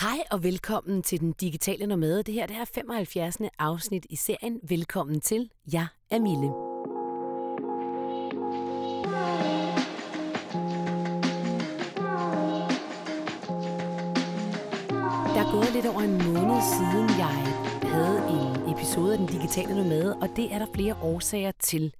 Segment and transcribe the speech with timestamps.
[0.00, 2.22] Hej og velkommen til den digitale nomade.
[2.22, 3.36] Det her det er 75.
[3.58, 4.60] afsnit i serien.
[4.62, 5.50] Velkommen til.
[5.72, 6.46] Jeg er Mille.
[15.34, 17.36] Der er gået lidt over en måned siden, jeg
[17.82, 21.94] havde en episode af den digitale nomade, og det er der flere årsager til.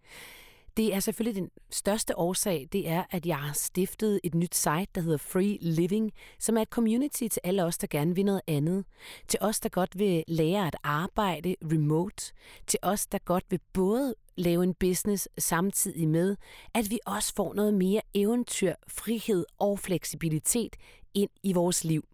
[0.77, 4.87] Det er selvfølgelig den største årsag, det er, at jeg har stiftet et nyt site,
[4.95, 8.41] der hedder Free Living, som er et community til alle os, der gerne vil noget
[8.47, 8.85] andet.
[9.29, 12.33] Til os, der godt vil lære at arbejde remote.
[12.67, 16.37] Til os, der godt vil både lave en business samtidig med,
[16.75, 20.77] at vi også får noget mere eventyr, frihed og fleksibilitet
[21.15, 22.05] ind i vores liv.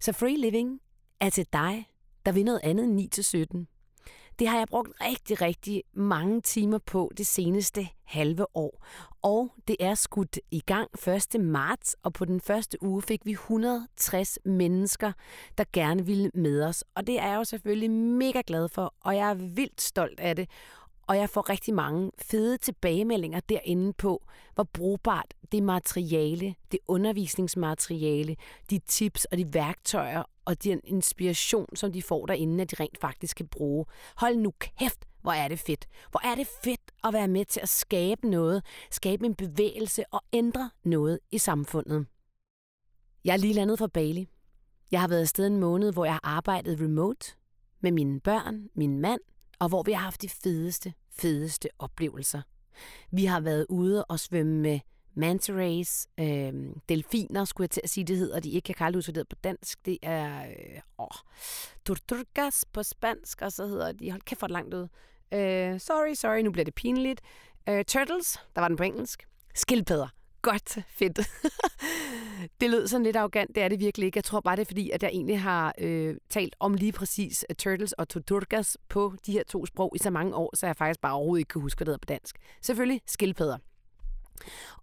[0.00, 0.80] Så Free Living
[1.20, 1.88] er til dig,
[2.26, 3.73] der vil noget andet end 9-17.
[4.38, 8.86] Det har jeg brugt rigtig, rigtig mange timer på det seneste halve år.
[9.22, 10.88] Og det er skudt i gang
[11.34, 11.40] 1.
[11.40, 15.12] marts, og på den første uge fik vi 160 mennesker,
[15.58, 16.84] der gerne ville med os.
[16.94, 20.36] Og det er jeg jo selvfølgelig mega glad for, og jeg er vildt stolt af
[20.36, 20.48] det.
[21.06, 24.24] Og jeg får rigtig mange fede tilbagemeldinger derinde på,
[24.54, 28.36] hvor brugbart det materiale, det undervisningsmateriale,
[28.70, 32.98] de tips og de værktøjer og den inspiration, som de får derinde, at de rent
[33.00, 33.84] faktisk kan bruge.
[34.16, 35.86] Hold nu kæft, hvor er det fedt.
[36.10, 40.20] Hvor er det fedt at være med til at skabe noget, skabe en bevægelse og
[40.32, 42.06] ændre noget i samfundet.
[43.24, 44.28] Jeg er lige landet fra Bali.
[44.90, 47.32] Jeg har været afsted en måned, hvor jeg har arbejdet remote
[47.80, 49.20] med mine børn, min mand,
[49.58, 52.42] og hvor vi har haft de fedeste, fedeste oplevelser.
[53.10, 54.80] Vi har været ude og svømme med
[55.14, 56.52] manta rays, øh,
[56.88, 58.70] delfiner, skulle jeg til at sige, det hedder de ikke.
[58.70, 59.86] Jeg kan aldrig huske, det på dansk.
[59.86, 61.06] Det er øh, åh,
[61.86, 64.88] tortugas på spansk, og så hedder de, hold kæft for langt ud.
[65.34, 67.20] Øh, sorry, sorry, nu bliver det pinligt.
[67.68, 69.26] Øh, turtles, der var den på engelsk.
[69.54, 70.08] Skildpadder.
[70.42, 71.18] Godt, fedt.
[72.60, 74.16] det lød sådan lidt arrogant, det er det virkelig ikke.
[74.16, 77.44] Jeg tror bare, det er fordi, at jeg egentlig har øh, talt om lige præcis
[77.50, 80.76] uh, turtles og tortugas på de her to sprog i så mange år, så jeg
[80.76, 82.36] faktisk bare overhovedet ikke kan huske, hvad det hedder på dansk.
[82.62, 83.58] Selvfølgelig skildpadder.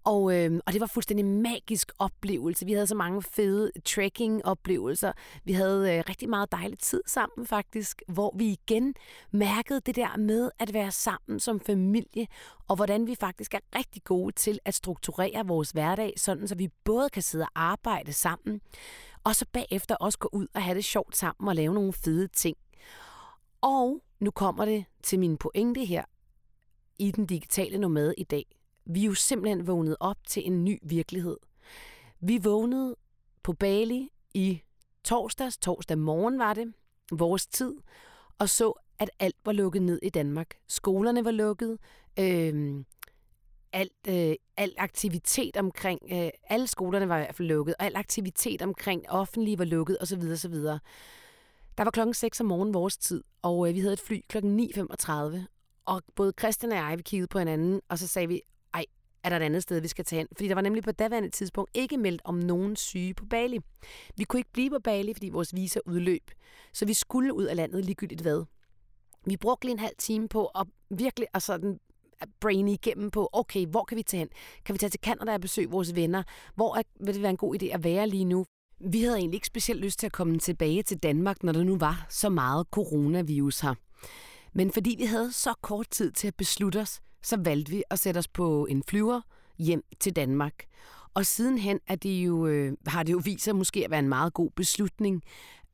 [0.03, 2.65] Og, øh, og det var fuldstændig magisk oplevelse.
[2.65, 5.11] Vi havde så mange fede trekking-oplevelser.
[5.43, 8.93] Vi havde øh, rigtig meget dejlig tid sammen faktisk, hvor vi igen
[9.31, 12.27] mærkede det der med at være sammen som familie,
[12.67, 16.69] og hvordan vi faktisk er rigtig gode til at strukturere vores hverdag, sådan så vi
[16.83, 18.61] både kan sidde og arbejde sammen,
[19.23, 22.27] og så bagefter også gå ud og have det sjovt sammen og lave nogle fede
[22.27, 22.57] ting.
[23.61, 26.03] Og nu kommer det til min pointe her
[26.99, 30.79] i den digitale nomade i dag vi er jo simpelthen vågnet op til en ny
[30.83, 31.37] virkelighed.
[32.19, 32.95] Vi vågnede
[33.43, 34.61] på Bali i
[35.03, 36.73] torsdags, torsdag morgen var det,
[37.11, 37.75] vores tid,
[38.39, 40.55] og så, at alt var lukket ned i Danmark.
[40.67, 41.77] Skolerne var lukket,
[42.19, 42.83] øh,
[43.73, 47.95] alt, øh, al aktivitet omkring, øh, alle skolerne var i hvert fald lukket, og al
[47.95, 50.21] aktivitet omkring offentlige var lukket osv.
[50.33, 50.53] osv.
[51.77, 54.59] Der var klokken 6 om morgenen vores tid, og øh, vi havde et fly klokken
[54.59, 55.45] 9.35,
[55.85, 58.41] og både Christian og jeg, vi kiggede på hinanden, og så sagde vi,
[59.23, 60.27] er der et andet sted, vi skal tage hen.
[60.35, 63.59] Fordi der var nemlig på daværende tidspunkt ikke meldt om nogen syge på Bali.
[64.17, 66.31] Vi kunne ikke blive på Bali, fordi vores visa udløb.
[66.73, 68.43] Så vi skulle ud af landet ligegyldigt hvad.
[69.25, 71.79] Vi brugte lige en halv time på at virkelig at sådan
[72.39, 74.29] brain igennem på, okay, hvor kan vi tage hen?
[74.65, 76.23] Kan vi tage til Canada og besøge vores venner?
[76.55, 78.45] Hvor er, vil det være en god idé at være lige nu?
[78.91, 81.77] Vi havde egentlig ikke specielt lyst til at komme tilbage til Danmark, når der nu
[81.77, 83.73] var så meget coronavirus her.
[84.53, 87.99] Men fordi vi havde så kort tid til at beslutte os, så valgte vi at
[87.99, 89.21] sætte os på en flyver
[89.57, 90.53] hjem til Danmark.
[91.13, 94.09] Og sidenhen er det jo, øh, har det jo vist sig måske at være en
[94.09, 95.23] meget god beslutning,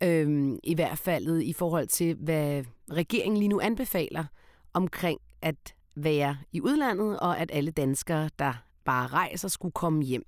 [0.04, 4.26] øh, i hvert fald i forhold til, hvad regeringen lige nu anbefaler
[4.74, 8.54] omkring at være i udlandet, og at alle danskere, der
[8.86, 10.24] bare rejser, skulle komme hjem.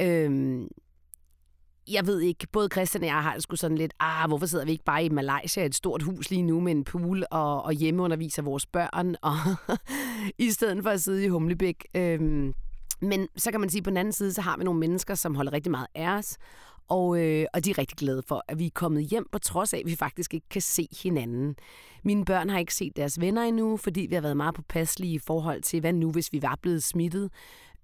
[0.00, 0.60] Øh,
[1.88, 4.64] jeg ved ikke, både Christian og jeg har det sgu sådan lidt, ah, hvorfor sidder
[4.64, 7.62] vi ikke bare i Malaysia i et stort hus lige nu med en pool og,
[7.62, 9.36] og hjemmeunderviser vores børn, og
[10.38, 11.86] i stedet for at sidde i Humlebæk.
[11.94, 12.54] Øhm,
[13.00, 15.14] men så kan man sige, at på den anden side, så har vi nogle mennesker,
[15.14, 16.36] som holder rigtig meget af os,
[16.88, 19.74] og, øh, og de er rigtig glade for, at vi er kommet hjem, på trods
[19.74, 21.56] af, at vi faktisk ikke kan se hinanden.
[22.04, 25.18] Mine børn har ikke set deres venner endnu, fordi vi har været meget påpasselige i
[25.18, 27.30] forhold til, hvad nu, hvis vi var blevet smittet,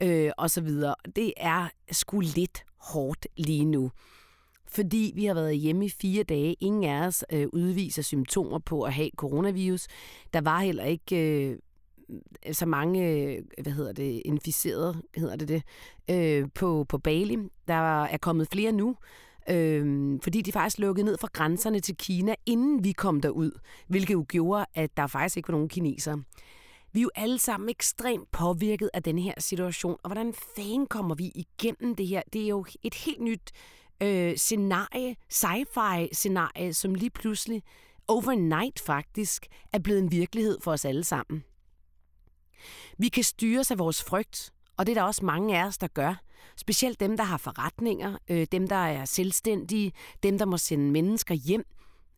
[0.03, 0.95] øh, og så videre.
[1.17, 3.91] Det er sgu lidt hårdt lige nu.
[4.69, 6.57] Fordi vi har været hjemme i fire dage.
[6.61, 9.87] Ingen af os øh, udviser symptomer på at have coronavirus.
[10.33, 11.57] Der var heller ikke øh,
[12.53, 15.63] så mange, øh, hvad hedder det, inficerede, hedder det det,
[16.11, 17.39] øh, på, på Bali.
[17.69, 18.97] Der er kommet flere nu,
[19.51, 23.51] øh, fordi de faktisk lukkede ned fra grænserne til Kina, inden vi kom derud,
[23.89, 26.23] hvilket jo gjorde, at der faktisk ikke var nogen kinesere.
[26.93, 31.15] Vi er jo alle sammen ekstremt påvirket af den her situation, og hvordan fanden kommer
[31.15, 32.23] vi igennem det her?
[32.33, 33.51] Det er jo et helt nyt
[34.03, 37.63] øh, scenarie, sci-fi scenarie, som lige pludselig
[38.09, 41.45] overnight faktisk er blevet en virkelighed for os alle sammen.
[42.99, 45.89] Vi kan styres af vores frygt, og det er der også mange af os, der
[45.89, 46.15] gør.
[46.57, 51.35] Specielt dem, der har forretninger, øh, dem, der er selvstændige, dem, der må sende mennesker
[51.35, 51.65] hjem.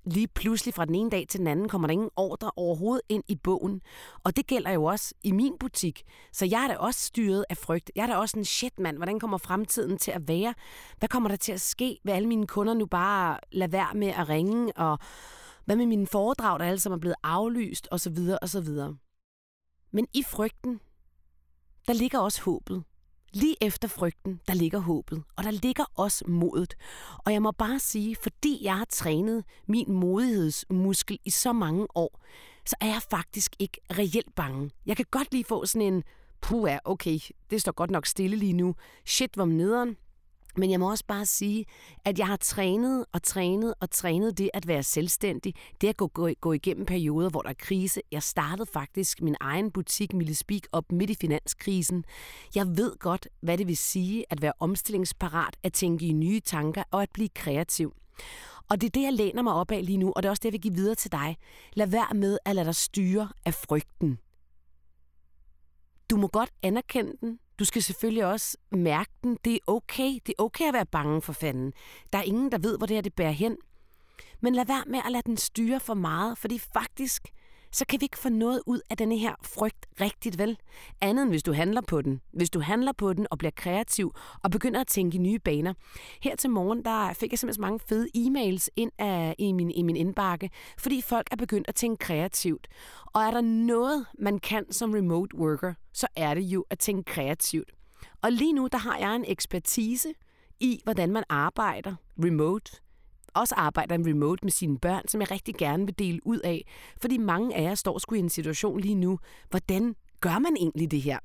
[0.04, 3.24] Lige pludselig fra den ene dag til den anden kommer der ingen ordre overhovedet ind
[3.28, 3.80] i bogen.
[4.24, 6.02] Og det gælder jo også i min butik.
[6.32, 7.90] Så jeg er da også styret af frygt.
[7.96, 8.96] Jeg er da også en shit, mand.
[8.96, 10.54] Hvordan kommer fremtiden til at være?
[10.98, 11.98] Hvad kommer der til at ske?
[12.04, 14.76] Vil alle mine kunder nu bare lade være med at ringe?
[14.76, 14.98] Og
[15.64, 17.88] hvad med mine foredrag, der alle sammen er blevet aflyst?
[17.90, 18.96] Og så videre, og så videre.
[19.92, 20.80] Men i frygten,
[21.86, 22.84] der ligger også håbet.
[23.34, 26.74] Lige efter frygten, der ligger håbet, og der ligger også modet.
[27.18, 32.20] Og jeg må bare sige, fordi jeg har trænet min modighedsmuskel i så mange år,
[32.66, 34.70] så er jeg faktisk ikke reelt bange.
[34.86, 36.04] Jeg kan godt lige få sådan en,
[36.40, 37.18] puh, okay,
[37.50, 38.74] det står godt nok stille lige nu.
[39.04, 39.96] Shit, hvor nederen.
[40.56, 41.64] Men jeg må også bare sige,
[42.04, 45.54] at jeg har trænet og trænet og trænet det at være selvstændig.
[45.80, 48.00] Det at gå, gå, gå igennem perioder, hvor der er krise.
[48.12, 52.04] Jeg startede faktisk min egen butik, Mille Speak, op midt i finanskrisen.
[52.54, 56.82] Jeg ved godt, hvad det vil sige at være omstillingsparat, at tænke i nye tanker
[56.90, 57.94] og at blive kreativ.
[58.70, 60.40] Og det er det, jeg læner mig op af lige nu, og det er også
[60.40, 61.36] det, jeg vil give videre til dig.
[61.74, 64.18] Lad være med at lade dig styre af frygten.
[66.10, 69.38] Du må godt anerkende den, du skal selvfølgelig også mærke den.
[69.44, 70.18] Det er okay.
[70.26, 71.72] Det er okay at være bange for fanden.
[72.12, 73.56] Der er ingen, der ved, hvor det her det bærer hen.
[74.40, 77.28] Men lad være med at lade den styre for meget, fordi faktisk,
[77.72, 80.58] så kan vi ikke få noget ud af denne her frygt rigtigt vel.
[81.00, 82.20] Andet end hvis du handler på den.
[82.32, 85.74] Hvis du handler på den og bliver kreativ og begynder at tænke i nye baner.
[86.22, 89.70] Her til morgen, der fik jeg simpelthen så mange fede e-mails ind af, i, min,
[89.70, 92.68] i min indbakke, fordi folk er begyndt at tænke kreativt.
[93.06, 97.12] Og er der noget, man kan som remote worker, så er det jo at tænke
[97.12, 97.70] kreativt.
[98.22, 100.08] Og lige nu, der har jeg en ekspertise
[100.60, 101.94] i, hvordan man arbejder
[102.24, 102.72] remote
[103.34, 106.64] også arbejder remote med sine børn, som jeg rigtig gerne vil dele ud af.
[107.00, 109.18] Fordi mange af jer står sgu i en situation lige nu.
[109.50, 111.18] Hvordan gør man egentlig det her?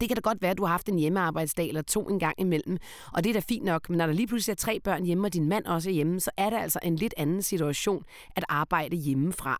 [0.00, 2.40] Det kan da godt være, at du har haft en hjemmearbejdsdag eller to en gang
[2.40, 2.78] imellem,
[3.12, 5.26] og det er da fint nok, men når der lige pludselig er tre børn hjemme,
[5.26, 8.04] og din mand også er hjemme, så er det altså en lidt anden situation
[8.36, 9.58] at arbejde hjemmefra.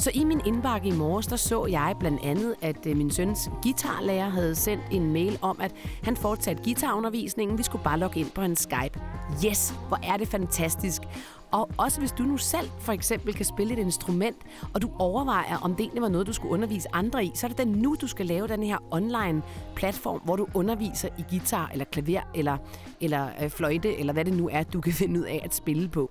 [0.00, 3.50] Så i min indbakke i morges, der så jeg blandt andet, at øh, min søns
[3.62, 7.58] guitarlærer havde sendt en mail om, at han fortsatte guitarundervisningen.
[7.58, 9.00] Vi skulle bare logge ind på hans Skype.
[9.46, 11.02] Yes, hvor er det fantastisk.
[11.50, 14.36] Og også hvis du nu selv for eksempel kan spille et instrument,
[14.74, 17.48] og du overvejer, om det egentlig var noget, du skulle undervise andre i, så er
[17.48, 19.42] det da nu, du skal lave den her online
[19.76, 22.56] platform, hvor du underviser i guitar eller klaver eller,
[23.00, 25.88] eller øh, fløjte, eller hvad det nu er, du kan finde ud af at spille
[25.88, 26.10] på.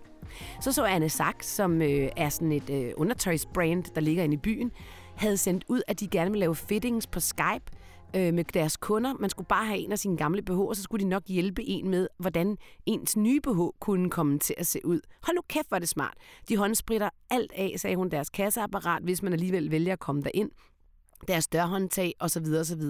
[0.62, 4.38] Så så Anne Sachs, som øh, er sådan et øh, undertøjsbrand, der ligger inde i
[4.38, 4.72] byen,
[5.16, 7.66] havde sendt ud, at de gerne vil lave fittings på Skype
[8.16, 9.14] øh, med deres kunder.
[9.20, 11.64] Man skulle bare have en af sine gamle BH, og så skulle de nok hjælpe
[11.64, 15.02] en med, hvordan ens nye BH kunne komme til at se ud.
[15.24, 16.14] Hold nu kæft, var det smart.
[16.50, 20.52] De håndspritter alt af, sagde hun, deres kasseapparat, hvis man alligevel vælger at komme derind.
[21.28, 22.46] Deres dørhåndtag osv.
[22.60, 22.81] osv.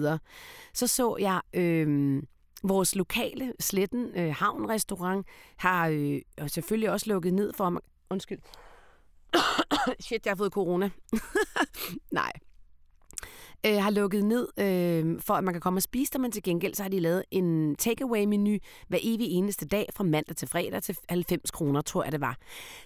[0.74, 1.40] Så så jeg...
[1.54, 2.22] Øh,
[2.62, 5.26] Vores lokale Sletten øh, Havn-restaurant
[5.56, 7.82] har øh, selvfølgelig også lukket ned for.
[8.10, 8.38] Undskyld.
[10.00, 10.90] Shit, jeg har fået corona.
[12.12, 12.32] Nej,
[13.66, 16.42] øh, har lukket ned, øh, for at man kan komme og spise der, men til
[16.42, 18.58] gengæld så har de lavet en takeaway-menu
[18.88, 22.36] hver evig eneste dag fra mandag til fredag til 90 kroner, tror jeg det var.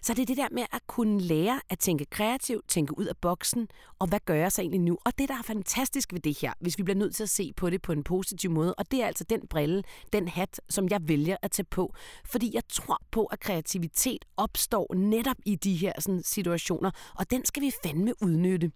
[0.02, 3.16] Så det er det der med at kunne lære at tænke kreativt, tænke ud af
[3.16, 3.68] boksen,
[3.98, 4.98] og hvad gør jeg så egentlig nu?
[5.04, 7.52] Og det, der er fantastisk ved det her, hvis vi bliver nødt til at se
[7.56, 9.82] på det på en positiv måde, og det er altså den brille,
[10.12, 11.94] den hat, som jeg vælger at tage på.
[12.24, 17.44] Fordi jeg tror på, at kreativitet opstår netop i de her sådan, situationer, og den
[17.44, 18.72] skal vi fandme udnytte.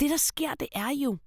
[0.00, 1.18] Det, der sker, det er jo,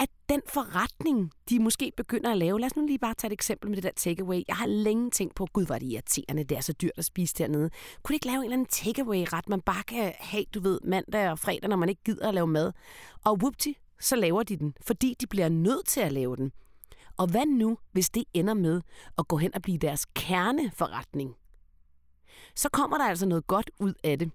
[0.00, 3.32] at den forretning, de måske begynder at lave, lad os nu lige bare tage et
[3.32, 4.42] eksempel med det der takeaway.
[4.48, 7.04] Jeg har længe tænkt på, gud, hvor er det irriterende, det er så dyrt at
[7.04, 7.70] spise dernede.
[8.02, 11.30] Kunne de ikke lave en eller anden takeaway-ret, man bare kan have, du ved, mandag
[11.30, 12.72] og fredag, når man ikke gider at lave mad?
[13.24, 13.68] Og whoopty,
[14.00, 16.52] så laver de den, fordi de bliver nødt til at lave den.
[17.16, 18.80] Og hvad nu, hvis det ender med
[19.18, 21.34] at gå hen og blive deres kerneforretning?
[22.56, 24.30] Så kommer der altså noget godt ud af det.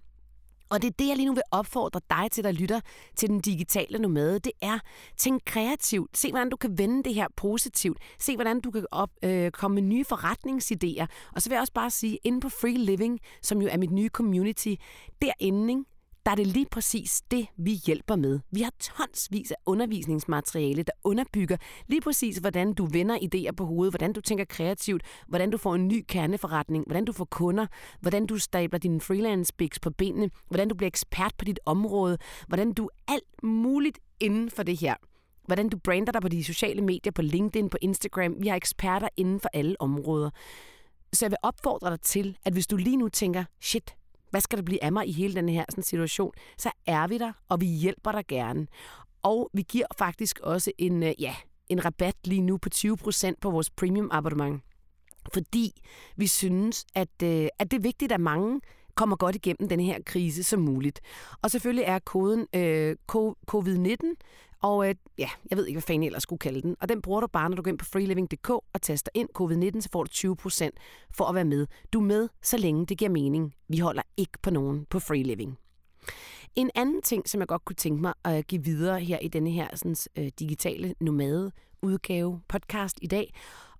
[0.70, 2.80] Og det er det, jeg lige nu vil opfordre dig til, der lytter
[3.16, 4.38] til den digitale nomade.
[4.38, 4.78] Det er,
[5.16, 6.18] tænk kreativt.
[6.18, 7.98] Se, hvordan du kan vende det her positivt.
[8.18, 11.06] Se, hvordan du kan op, øh, komme med nye forretningsidéer.
[11.34, 13.90] Og så vil jeg også bare sige, inde på Free Living, som jo er mit
[13.90, 14.74] nye community,
[15.22, 15.84] derinde, ikke?
[16.26, 18.40] Der er det lige præcis det, vi hjælper med.
[18.50, 21.56] Vi har tonsvis af undervisningsmateriale, der underbygger
[21.88, 25.74] lige præcis, hvordan du vender idéer på hovedet, hvordan du tænker kreativt, hvordan du får
[25.74, 27.66] en ny kerneforretning, hvordan du får kunder,
[28.00, 32.18] hvordan du stabler dine freelance bigs på benene, hvordan du bliver ekspert på dit område,
[32.48, 34.94] hvordan du alt muligt inden for det her
[35.46, 38.34] hvordan du brander dig på de sociale medier, på LinkedIn, på Instagram.
[38.38, 40.30] Vi har eksperter inden for alle områder.
[41.12, 43.94] Så jeg vil opfordre dig til, at hvis du lige nu tænker, shit,
[44.30, 47.18] hvad skal der blive af mig i hele den her sådan, situation, så er vi
[47.18, 48.66] der, og vi hjælper dig gerne.
[49.22, 51.34] Og vi giver faktisk også en, øh, ja,
[51.68, 54.62] en rabat lige nu på 20% på vores premium abonnement.
[55.32, 55.82] Fordi
[56.16, 58.60] vi synes, at, øh, at det er vigtigt, at mange
[58.94, 61.00] kommer godt igennem den her krise som muligt.
[61.42, 62.96] Og selvfølgelig er koden øh,
[63.52, 64.14] COVID-19,
[64.62, 66.76] og øh, ja, jeg ved ikke, hvad fanden jeg ellers skulle kalde den.
[66.80, 69.80] Og den bruger du bare, når du går ind på freeliving.dk og taster ind covid-19,
[69.80, 70.68] så får du 20%
[71.14, 71.66] for at være med.
[71.92, 73.54] Du er med, så længe det giver mening.
[73.68, 75.58] Vi holder ikke på nogen på freeliving.
[76.54, 79.50] En anden ting, som jeg godt kunne tænke mig at give videre her i denne
[79.50, 81.52] her sådan, øh, digitale nomade
[81.82, 83.34] udgave podcast i dag,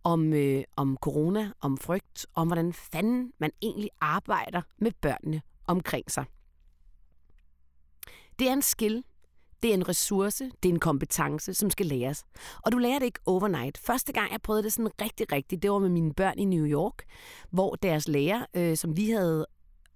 [0.05, 6.11] om, øh, om corona, om frygt, om hvordan fanden man egentlig arbejder med børnene omkring
[6.11, 6.25] sig.
[8.39, 9.05] Det er en skill,
[9.63, 12.25] det er en ressource, det er en kompetence, som skal læres.
[12.63, 13.79] Og du lærer det ikke overnight.
[13.79, 16.67] Første gang, jeg prøvede det sådan rigtig rigtigt, det var med mine børn i New
[16.67, 17.05] York,
[17.51, 19.47] hvor deres lærer, øh, som vi havde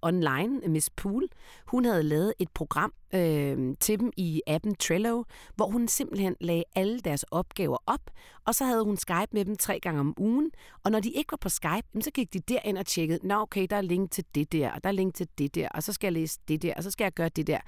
[0.04, 1.28] online, Miss Pool,
[1.66, 5.22] hun havde lavet et program øh, til dem i appen Trello,
[5.56, 8.10] hvor hun simpelthen lagde alle deres opgaver op,
[8.46, 10.50] og så havde hun Skype med dem tre gange om ugen,
[10.84, 13.66] og når de ikke var på Skype, så gik de derind og tjekkede, nå okay,
[13.70, 15.92] der er link til det der, og der er link til det der, og så
[15.92, 17.58] skal jeg læse det der, og så skal jeg gøre det der.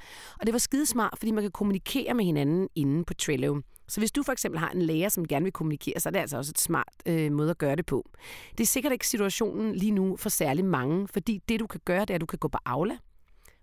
[0.40, 3.60] Og det var skidesmart, fordi man kan kommunikere med hinanden inde på Trello.
[3.88, 6.18] Så hvis du for eksempel har en lærer, som gerne vil kommunikere, så er det
[6.18, 8.10] altså også et smart øh, måde at gøre det på.
[8.58, 12.00] Det er sikkert ikke situationen lige nu for særlig mange, fordi det du kan gøre,
[12.00, 12.96] det er, at du kan gå på Aula,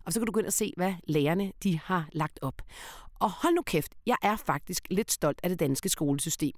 [0.06, 2.62] og så kan du gå ind og se, hvad lærerne de har lagt op.
[3.20, 6.54] Og hold nu kæft, jeg er faktisk lidt stolt af det danske skolesystem.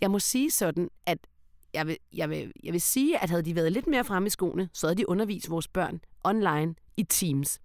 [0.00, 1.18] Jeg må sige sådan, at
[1.74, 4.30] jeg vil, jeg vil, jeg vil sige, at havde de været lidt mere fremme i
[4.30, 7.60] skoene, så havde de undervist vores børn online i Teams.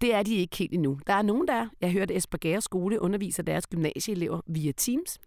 [0.00, 0.98] Det er de ikke helt endnu.
[1.06, 5.18] Der er nogen, der Jeg hørte Esbjerg Skole underviser deres gymnasieelever via Teams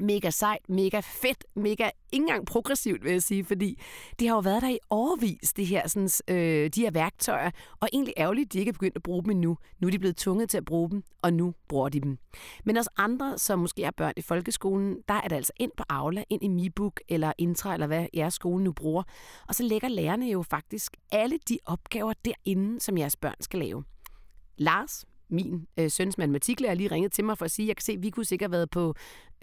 [0.00, 3.80] mega sejt, mega fedt, mega ikke engang progressivt, vil jeg sige, fordi
[4.18, 7.88] det har jo været der i overvis, det her, sådan, øh, de her værktøjer, og
[7.92, 9.58] egentlig ærgerligt, at de ikke er begyndt at bruge dem endnu.
[9.80, 12.18] Nu er de blevet tvunget til at bruge dem, og nu bruger de dem.
[12.64, 15.84] Men også andre, som måske er børn i folkeskolen, der er det altså ind på
[15.88, 19.02] Aula, ind i MiBook eller Intra, eller hvad jeres skole nu bruger,
[19.48, 23.84] og så lægger lærerne jo faktisk alle de opgaver derinde, som jeres børn skal lave.
[24.56, 27.84] Lars, min øh, søns matematiklærer lige ringet til mig for at sige, at jeg kan
[27.84, 28.94] se, at vi kunne sikkert have været på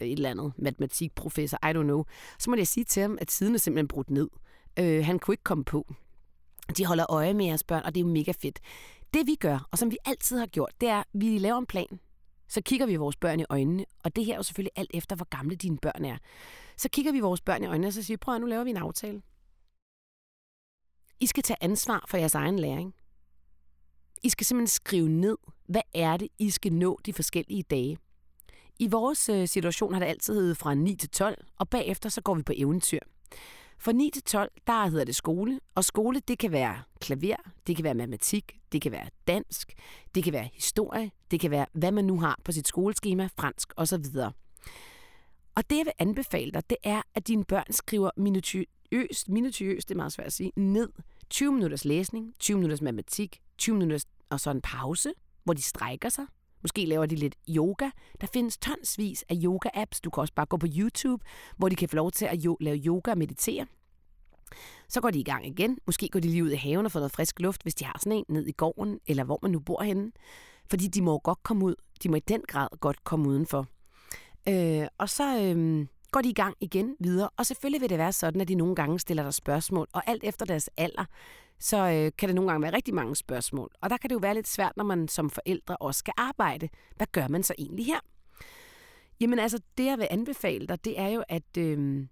[0.01, 2.03] øh, et eller andet matematikprofessor, I don't know.
[2.39, 4.29] Så må jeg sige til ham, at siden er simpelthen brudt ned.
[4.79, 5.93] Øh, han kunne ikke komme på.
[6.77, 8.59] De holder øje med jeres børn, og det er jo mega fedt.
[9.13, 11.65] Det vi gør, og som vi altid har gjort, det er, at vi laver en
[11.65, 11.99] plan.
[12.47, 15.15] Så kigger vi vores børn i øjnene, og det her er jo selvfølgelig alt efter,
[15.15, 16.17] hvor gamle dine børn er.
[16.77, 18.63] Så kigger vi vores børn i øjnene, og så siger vi, prøv at nu laver
[18.63, 19.21] vi en aftale.
[21.19, 22.95] I skal tage ansvar for jeres egen læring.
[24.23, 25.37] I skal simpelthen skrive ned,
[25.67, 27.97] hvad er det, I skal nå de forskellige dage.
[28.79, 32.21] I vores øh, situation har det altid heddet fra 9 til 12, og bagefter så
[32.21, 32.99] går vi på eventyr.
[33.79, 37.35] Fra 9 til 12, der hedder det skole, og skole det kan være klaver,
[37.67, 39.73] det kan være matematik, det kan være dansk,
[40.15, 43.73] det kan være historie, det kan være, hvad man nu har på sit skoleskema, fransk
[43.77, 44.05] osv.
[45.55, 49.95] Og det, jeg vil anbefale dig, det er, at dine børn skriver minutiøst, minutiøst, det
[49.95, 50.89] er meget svært at sige, ned
[51.29, 55.13] 20 minutters læsning, 20 minutters matematik, 20 minutter og så en pause,
[55.43, 56.25] hvor de strækker sig.
[56.61, 57.89] Måske laver de lidt yoga.
[58.21, 59.99] Der findes tonsvis af yoga-apps.
[60.03, 61.25] Du kan også bare gå på YouTube,
[61.57, 63.65] hvor de kan få lov til at jo- lave yoga og meditere.
[64.89, 65.77] Så går de i gang igen.
[65.85, 67.99] Måske går de lige ud i haven og får noget frisk luft, hvis de har
[68.03, 70.11] sådan en ned i gården, eller hvor man nu bor henne.
[70.69, 71.75] Fordi de må godt komme ud.
[72.03, 73.65] De må i den grad godt komme udenfor.
[74.49, 77.29] Øh, og så øh, går de i gang igen videre.
[77.37, 79.87] Og selvfølgelig vil det være sådan, at de nogle gange stiller dig spørgsmål.
[79.93, 81.05] Og alt efter deres alder,
[81.61, 83.71] så øh, kan det nogle gange være rigtig mange spørgsmål.
[83.81, 86.69] Og der kan det jo være lidt svært, når man som forældre også skal arbejde.
[86.95, 87.99] Hvad gør man så egentlig her?
[89.19, 92.07] Jamen altså, det jeg vil anbefale dig, det er jo, at, øh,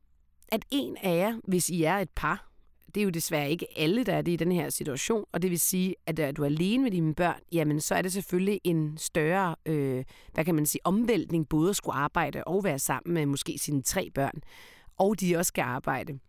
[0.48, 2.50] at en af jer, hvis I er et par,
[2.96, 5.50] det er jo desværre ikke alle, der er det i den her situation, og det
[5.50, 8.62] vil sige, at er du er alene med dine børn, jamen så er det selvfølgelig
[8.63, 10.03] en større, øh,
[10.34, 13.82] hvad kan man sige, omvæltning, både at skulle arbejde og være sammen med måske sine
[13.82, 14.41] tre børn,
[14.98, 16.20] og de også skal arbejde.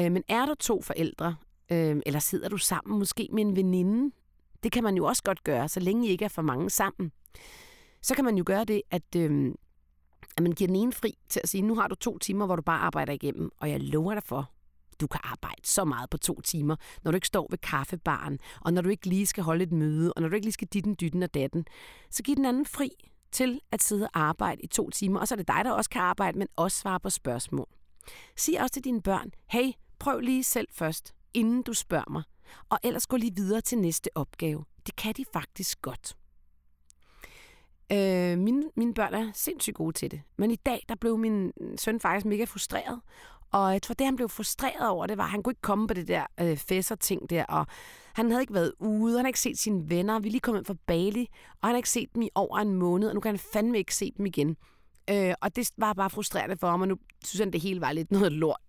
[0.00, 1.36] Øh, men er der to forældre,
[1.72, 4.14] Øh, eller sidder du sammen måske med en veninde?
[4.62, 7.12] Det kan man jo også godt gøre, så længe I ikke er for mange sammen.
[8.02, 9.54] Så kan man jo gøre det, at, øh,
[10.36, 12.56] at man giver den ene fri til at sige, nu har du to timer, hvor
[12.56, 14.50] du bare arbejder igennem, og jeg lover dig for,
[15.00, 18.72] du kan arbejde så meget på to timer, når du ikke står ved kaffebaren, og
[18.72, 20.96] når du ikke lige skal holde et møde, og når du ikke lige skal ditten,
[21.00, 21.64] dytten og datten.
[22.10, 22.90] Så giv den anden fri
[23.32, 25.90] til at sidde og arbejde i to timer, og så er det dig, der også
[25.90, 27.68] kan arbejde, men også svare på spørgsmål.
[28.36, 32.22] Sig også til dine børn, hey, prøv lige selv først inden du spørger mig,
[32.68, 34.64] og ellers gå lige videre til næste opgave.
[34.86, 36.16] Det kan de faktisk godt.
[37.92, 40.22] Øh, mine, mine børn er sindssygt gode til det.
[40.36, 43.00] Men i dag, der blev min søn faktisk mega frustreret.
[43.52, 45.86] Og jeg tror, det han blev frustreret over, det var, at han kunne ikke komme
[45.88, 47.44] på det der øh, fæsser-ting der.
[47.44, 47.66] Og
[48.12, 50.18] han havde ikke været ude, han havde ikke set sine venner.
[50.18, 52.74] Vi er lige kommet fra Bali, og han har ikke set dem i over en
[52.74, 54.56] måned, og nu kan han fandme ikke se dem igen.
[55.10, 57.92] Øh, og det var bare frustrerende for ham, og nu synes han, det hele var
[57.92, 58.60] lidt noget lort.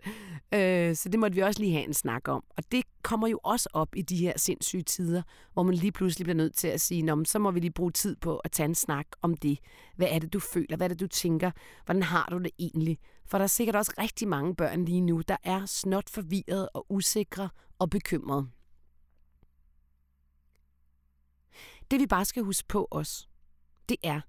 [0.54, 2.44] Øh, så det måtte vi også lige have en snak om.
[2.58, 5.22] Og det kommer jo også op i de her sindssyge tider,
[5.54, 7.92] hvor man lige pludselig bliver nødt til at sige, Nå, så må vi lige bruge
[7.92, 9.60] tid på at tage en snak om det.
[9.96, 10.78] Hvad er det, du føler?
[10.78, 11.52] Hvad er det, du tænker?
[11.86, 12.98] Hvordan har du det egentlig?
[13.26, 16.86] For der er sikkert også rigtig mange børn lige nu, der er snot forvirret og
[16.90, 18.48] usikre og bekymrede.
[21.92, 23.30] Det vi bare skal huske på os,
[23.90, 24.22] det er,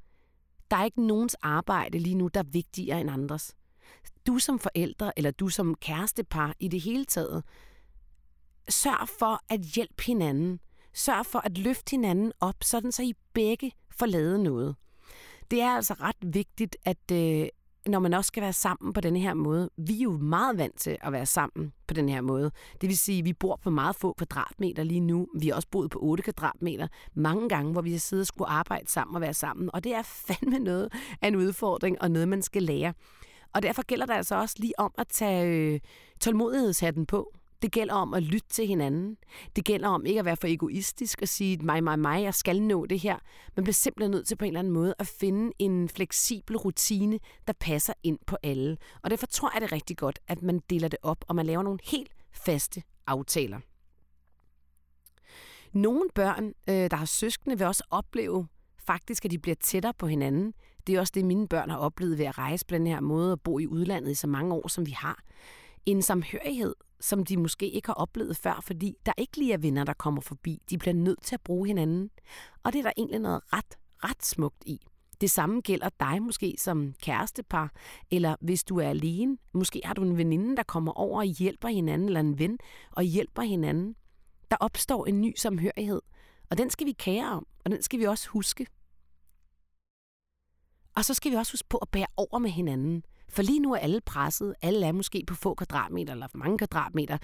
[0.72, 3.56] der er ikke nogens arbejde lige nu, der er vigtigere end andres.
[4.26, 7.44] Du som forældre, eller du som kærestepar i det hele taget,
[8.68, 10.60] sørg for at hjælpe hinanden.
[10.94, 14.76] Sørg for at løfte hinanden op, sådan så I begge får lavet noget.
[15.50, 17.48] Det er altså ret vigtigt, at, øh,
[17.86, 19.70] når man også skal være sammen på den her måde.
[19.76, 22.50] Vi er jo meget vant til at være sammen på den her måde.
[22.80, 25.26] Det vil sige, at vi bor på meget få kvadratmeter lige nu.
[25.38, 28.48] Vi har også boet på 8 kvadratmeter mange gange, hvor vi har siddet og skulle
[28.48, 29.70] arbejde sammen og være sammen.
[29.72, 32.94] Og det er fandme noget af en udfordring og noget, man skal lære.
[33.54, 35.80] Og derfor gælder det altså også lige om at tage øh,
[36.20, 37.32] tålmodighedshatten på.
[37.62, 39.16] Det gælder om at lytte til hinanden.
[39.56, 42.62] Det gælder om ikke at være for egoistisk og sige, mig, mig, mig, jeg skal
[42.62, 43.18] nå det her.
[43.56, 47.18] Man bliver simpelthen nødt til på en eller anden måde at finde en fleksibel rutine,
[47.46, 48.76] der passer ind på alle.
[49.02, 51.46] Og derfor tror jeg, det er rigtig godt, at man deler det op, og man
[51.46, 53.60] laver nogle helt faste aftaler.
[55.72, 58.46] Nogle børn, øh, der har søskende, vil også opleve
[58.86, 60.54] faktisk, at de bliver tættere på hinanden.
[60.86, 63.32] Det er også det, mine børn har oplevet ved at rejse på den her måde
[63.32, 65.22] og bo i udlandet i så mange år, som vi har.
[65.86, 69.84] En samhørighed, som de måske ikke har oplevet før, fordi der ikke lige er venner,
[69.84, 70.62] der kommer forbi.
[70.70, 72.10] De bliver nødt til at bruge hinanden.
[72.62, 74.80] Og det er der egentlig noget ret, ret smukt i.
[75.20, 77.72] Det samme gælder dig måske som kærestepar,
[78.10, 79.38] eller hvis du er alene.
[79.52, 82.58] Måske har du en veninde, der kommer over og hjælper hinanden, eller en ven
[82.90, 83.96] og hjælper hinanden.
[84.50, 86.02] Der opstår en ny samhørighed,
[86.50, 88.66] og den skal vi kære om, og den skal vi også huske.
[90.96, 93.02] Og så skal vi også huske på at bære over med hinanden.
[93.32, 94.54] For lige nu er alle presset.
[94.62, 97.18] Alle er måske på få kvadratmeter eller mange kvadratmeter.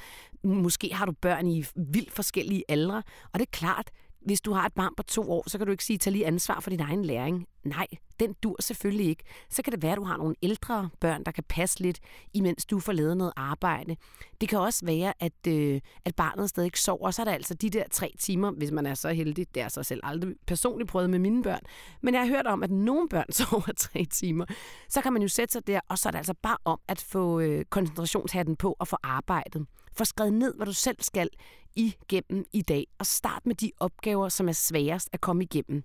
[0.45, 3.03] Måske har du børn i vildt forskellige aldre.
[3.33, 5.71] Og det er klart, hvis du har et barn på to år, så kan du
[5.71, 7.47] ikke sige, tag lige ansvar for din egen læring.
[7.65, 7.87] Nej,
[8.21, 9.25] den dur selvfølgelig ikke.
[9.51, 11.99] Så kan det være, at du har nogle ældre børn, der kan passe lidt,
[12.35, 13.97] imens du får lavet noget arbejde.
[14.41, 17.55] Det kan også være, at, øh, at barnet stadig ikke sover, så er der altså
[17.55, 19.55] de der tre timer, hvis man er så heldig.
[19.55, 21.63] Det er så selv aldrig personligt prøvet med mine børn.
[22.01, 24.45] Men jeg har hørt om, at nogle børn sover tre timer.
[24.89, 27.01] Så kan man jo sætte sig der, og så er det altså bare om at
[27.01, 29.67] få øh, koncentrationshatten på og få arbejdet.
[29.99, 31.29] Få skrevet ned, hvad du selv skal
[31.77, 35.85] igennem i dag, og start med de opgaver, som er sværest at komme igennem.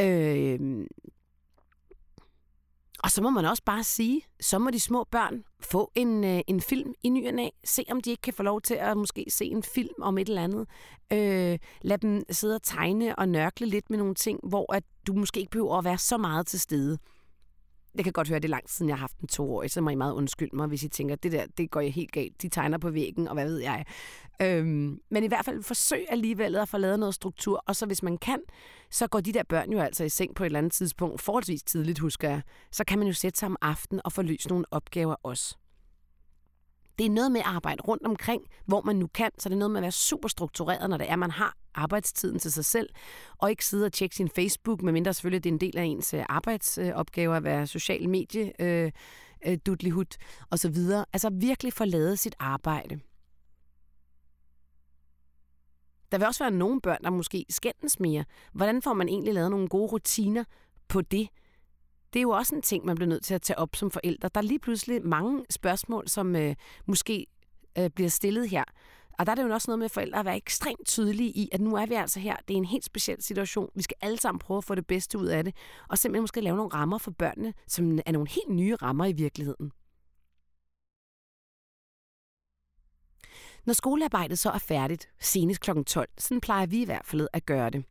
[0.00, 0.86] Øh,
[3.04, 6.40] og så må man også bare sige, så må de små børn få en, øh,
[6.46, 7.48] en film i ny og næ.
[7.64, 10.28] Se om de ikke kan få lov til at måske se en film om et
[10.28, 10.66] eller andet.
[11.12, 15.12] Øh, lad dem sidde og tegne og nørkle lidt med nogle ting, hvor at du
[15.12, 16.98] måske ikke behøver at være så meget til stede
[17.94, 19.70] jeg kan godt høre, at det er lang tid siden, jeg har haft en toårig,
[19.70, 22.12] så må I meget undskylde mig, hvis I tænker, det der, det går jeg helt
[22.12, 22.42] galt.
[22.42, 23.84] De tegner på væggen, og hvad ved jeg.
[24.42, 28.02] Øhm, men i hvert fald forsøg alligevel at få lavet noget struktur, og så hvis
[28.02, 28.40] man kan,
[28.90, 31.62] så går de der børn jo altså i seng på et eller andet tidspunkt, forholdsvis
[31.62, 32.42] tidligt, husker jeg.
[32.72, 35.56] Så kan man jo sætte sig om aftenen og få løst nogle opgaver også.
[36.98, 39.58] Det er noget med at arbejde rundt omkring, hvor man nu kan, så det er
[39.58, 42.88] noget med at være super struktureret, når det er, man har arbejdstiden til sig selv,
[43.38, 46.14] og ikke sidde og tjekke sin Facebook, medmindre selvfølgelig det er en del af ens
[46.14, 48.92] øh, arbejdsopgaver at være social medie, øh,
[49.46, 50.16] øh, dudlihut
[50.50, 51.04] og så videre.
[51.12, 53.00] Altså virkelig få lavet sit arbejde.
[56.12, 58.24] Der vil også være nogle børn, der måske skændes mere.
[58.52, 60.44] Hvordan får man egentlig lavet nogle gode rutiner
[60.88, 61.28] på det?
[62.14, 64.30] Det er jo også en ting, man bliver nødt til at tage op som forældre.
[64.34, 66.54] Der er lige pludselig mange spørgsmål, som øh,
[66.86, 67.26] måske
[67.78, 68.64] øh, bliver stillet her.
[69.18, 71.60] Og der er det jo også noget med forældre at være ekstremt tydelige i, at
[71.60, 72.36] nu er vi altså her.
[72.48, 73.70] Det er en helt speciel situation.
[73.74, 75.56] Vi skal alle sammen prøve at få det bedste ud af det.
[75.88, 79.12] Og simpelthen måske lave nogle rammer for børnene, som er nogle helt nye rammer i
[79.12, 79.72] virkeligheden.
[83.66, 85.70] Når skolearbejdet så er færdigt, senest kl.
[85.86, 87.84] 12, sådan plejer vi i hvert fald at gøre det,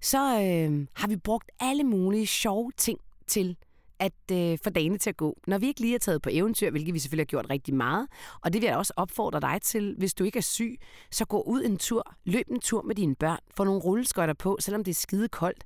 [0.00, 3.56] så øh, har vi brugt alle mulige sjove ting til
[3.98, 5.38] at øh, få dagene til at gå.
[5.46, 8.08] Når vi ikke lige er taget på eventyr, hvilket vi selvfølgelig har gjort rigtig meget,
[8.40, 10.76] og det vil jeg også opfordre dig til, hvis du ikke er syg,
[11.10, 14.56] så gå ud en tur, løb en tur med dine børn, få nogle rulleskøjter på,
[14.60, 15.64] selvom det er skide koldt.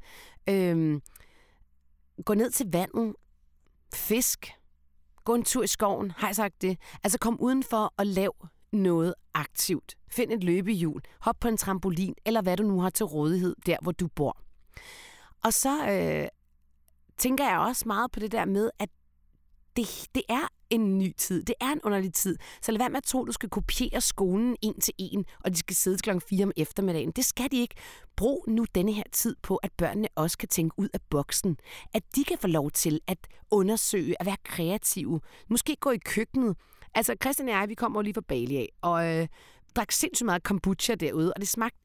[0.48, 1.00] Øh,
[2.24, 3.14] gå ned til vandet,
[3.94, 4.52] fisk,
[5.24, 6.78] gå en tur i skoven, har jeg sagt det.
[7.02, 9.94] Altså kom udenfor og lav noget aktivt.
[10.10, 13.76] Find et løbehjul, hop på en trampolin, eller hvad du nu har til rådighed der,
[13.82, 14.38] hvor du bor.
[15.44, 16.28] Og så øh,
[17.18, 18.88] tænker jeg også meget på det der med, at
[19.76, 21.44] det, det er en ny tid.
[21.44, 22.38] Det er en underlig tid.
[22.62, 25.50] Så lad være med at tro, at du skal kopiere skolen en til en, og
[25.50, 26.10] de skal sidde kl.
[26.28, 27.10] 4 om eftermiddagen.
[27.10, 27.74] Det skal de ikke.
[28.16, 31.56] Brug nu denne her tid på, at børnene også kan tænke ud af boksen.
[31.94, 33.18] At de kan få lov til at
[33.50, 35.20] undersøge, at være kreative.
[35.48, 36.56] Måske gå i køkkenet.
[36.94, 39.28] Altså, Christian og jeg, vi kommer jo lige fra Bali af, og øh,
[39.76, 41.78] drak sindssygt meget kombucha derude, og det smagte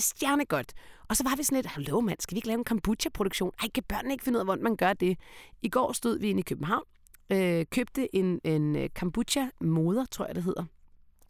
[0.00, 0.72] stjernegodt.
[1.08, 3.52] Og så var vi sådan lidt, hallo mand, skal vi ikke lave en kombucha-produktion?
[3.62, 5.18] Ej, kan børnene ikke finde ud af, hvordan man gør det?
[5.62, 6.84] I går stod vi inde i København,
[7.32, 10.64] øh, købte en, en øh, kombucha-moder, tror jeg det hedder.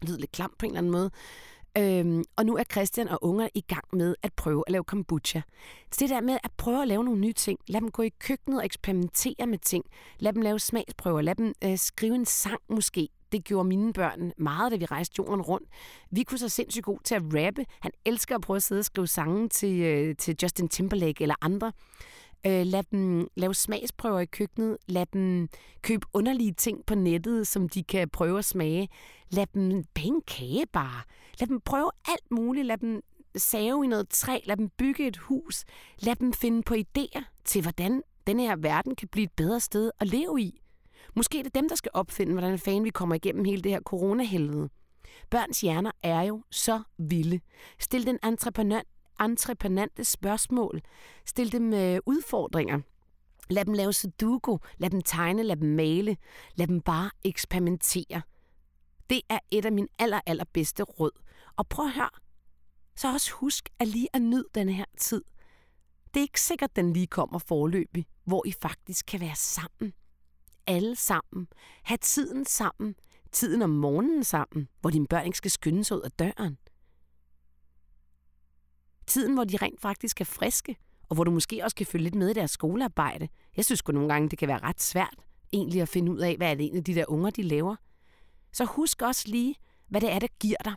[0.01, 1.11] Det lyder lidt klamt på en eller anden måde.
[1.79, 5.41] Øhm, og nu er Christian og unger i gang med at prøve at lave kombucha.
[5.93, 7.59] Så det der med at prøve at lave nogle nye ting.
[7.69, 9.85] Lad dem gå i køkkenet og eksperimentere med ting.
[10.19, 11.21] Lad dem lave smagsprøver.
[11.21, 13.09] Lad dem øh, skrive en sang måske.
[13.33, 15.69] Det gjorde mine børn meget, da vi rejste jorden rundt.
[16.11, 17.65] Vi kunne så sindssygt god til at rappe.
[17.81, 21.35] Han elsker at prøve at sidde og skrive sange til, øh, til Justin Timberlake eller
[21.41, 21.73] andre.
[22.47, 24.77] Øh, lad dem lave smagsprøver i køkkenet.
[24.87, 25.49] Lad dem
[25.83, 28.89] købe underlige ting på nettet, som de kan prøve at smage.
[29.31, 30.23] Lad dem bage kagebar.
[30.27, 31.03] kage bare.
[31.41, 32.67] Lad dem prøve alt muligt.
[32.67, 33.03] Lad dem
[33.37, 34.39] save i noget træ.
[34.45, 35.65] Lad dem bygge et hus.
[35.99, 39.91] Lad dem finde på idéer til, hvordan den her verden kan blive et bedre sted
[40.01, 40.61] at leve i.
[41.17, 43.81] Måske er det dem, der skal opfinde, hvordan fanden vi kommer igennem hele det her
[43.81, 44.69] coronahelvede.
[45.31, 47.41] Børns hjerner er jo så vilde.
[47.79, 48.81] Stil den entreprenør,
[49.21, 50.81] entreprenante spørgsmål.
[51.27, 52.81] Stil dem øh, udfordringer.
[53.51, 56.17] Lad dem lave sudoku, lad dem tegne, lad dem male,
[56.55, 58.23] lad dem bare eksperimentere.
[59.11, 61.11] Det er et af mine aller, allerbedste råd.
[61.57, 62.11] Og prøv at høre,
[62.97, 65.25] så også husk at lige at nyde den her tid.
[66.15, 69.93] Det er ikke sikkert, den lige kommer forløbig, hvor I faktisk kan være sammen.
[70.67, 71.49] Alle sammen.
[71.83, 72.95] Ha' tiden sammen.
[73.33, 76.59] Tiden om morgenen sammen, hvor dine børn ikke skal skynde sig ud af døren.
[79.07, 80.77] Tiden, hvor de rent faktisk er friske,
[81.09, 83.29] og hvor du måske også kan følge lidt med i deres skolearbejde.
[83.57, 85.15] Jeg synes godt nogle gange, det kan være ret svært
[85.53, 87.77] egentlig at finde ud af, hvad er det egentlig, de der unger, de laver.
[88.53, 89.55] Så husk også lige,
[89.89, 90.75] hvad det er, der giver dig.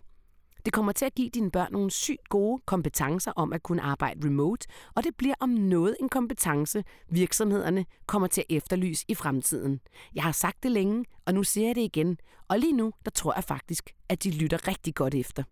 [0.66, 4.28] Det kommer til at give dine børn nogle sygt gode kompetencer om at kunne arbejde
[4.28, 9.80] remote, og det bliver om noget en kompetence, virksomhederne kommer til at efterlyse i fremtiden.
[10.16, 13.12] Jeg har sagt det længe, og nu siger jeg det igen, og lige nu, der
[13.12, 15.44] tror jeg faktisk, at de lytter rigtig godt efter.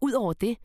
[0.00, 0.56] Udover det,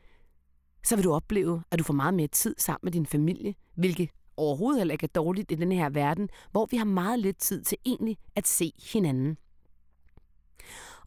[0.84, 4.10] så vil du opleve, at du får meget mere tid sammen med din familie, hvilket
[4.38, 7.64] overhovedet heller ikke er dårligt i den her verden, hvor vi har meget lidt tid
[7.64, 9.38] til egentlig at se hinanden.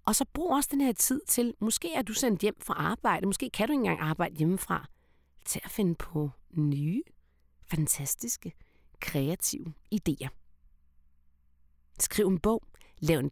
[0.04, 3.26] Og så brug også den her tid til, måske er du sendt hjem fra arbejde,
[3.26, 4.88] måske kan du ikke engang arbejde hjemmefra,
[5.44, 7.02] til at finde på nye,
[7.66, 8.52] fantastiske,
[9.00, 10.28] kreative idéer.
[12.00, 12.62] Skriv en bog,
[12.98, 13.30] lav en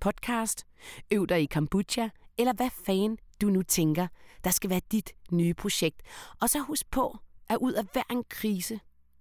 [0.00, 0.66] podcast,
[1.10, 4.06] øv dig i kombucha, eller hvad fanden du nu tænker,
[4.44, 6.02] der skal være dit nye projekt.
[6.40, 7.18] Og så husk på,
[7.48, 8.80] at ud af hver en krise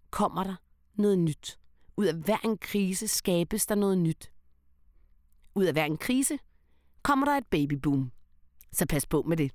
[0.09, 0.55] kommer der
[0.93, 1.59] noget nyt.
[1.97, 4.31] Ud af hver en krise skabes der noget nyt.
[5.55, 6.39] Ud af hver en krise
[7.03, 8.11] kommer der et babyboom.
[8.71, 9.51] Så pas på med det.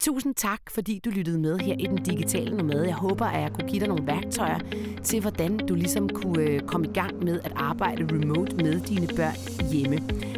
[0.00, 2.86] Tusind tak, fordi du lyttede med her i den digitale nomade.
[2.86, 4.58] Jeg håber, at jeg kunne give dig nogle værktøjer
[5.04, 9.06] til, hvordan du ligesom kunne øh, komme i gang med at arbejde remote med dine
[9.16, 9.96] børn hjemme.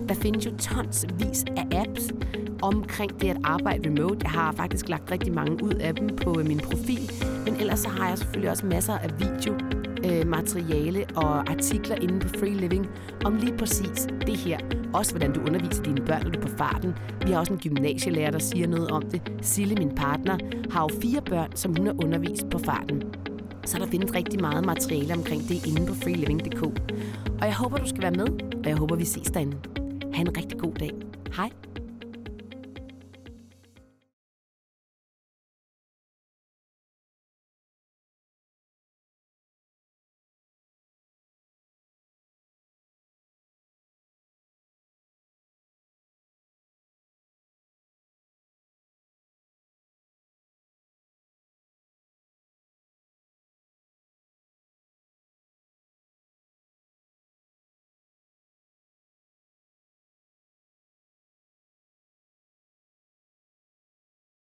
[0.08, 2.12] Der findes jo tonsvis af apps
[2.62, 4.18] omkring det at arbejde remote.
[4.22, 7.10] Jeg har faktisk lagt rigtig mange ud af dem på øh, min profil,
[7.44, 9.77] men ellers så har jeg selvfølgelig også masser af video
[10.12, 12.88] øh, materiale og artikler inde på Free Living
[13.24, 14.58] om lige præcis det her.
[14.94, 16.94] Også hvordan du underviser dine børn, når du er på farten.
[17.26, 19.32] Vi har også en gymnasielærer, der siger noget om det.
[19.42, 20.38] Sille, min partner,
[20.70, 23.02] har jo fire børn, som hun har undervist på farten.
[23.64, 26.62] Så der findes rigtig meget materiale omkring det inde på freeliving.dk.
[27.40, 28.28] Og jeg håber, du skal være med,
[28.64, 29.56] og jeg håber, vi ses derinde.
[30.14, 30.90] Ha' en rigtig god dag.
[31.36, 31.50] Hej.